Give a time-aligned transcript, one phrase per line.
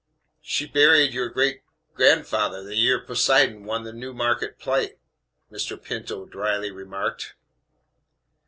[0.41, 1.61] "She married your great
[1.93, 4.97] gr ndf th r the year Poseidon won the Newmarket Plate,"
[5.51, 5.79] Mr.
[5.79, 7.35] Pinto dryly remarked.